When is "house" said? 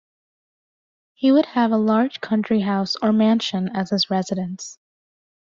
2.61-2.95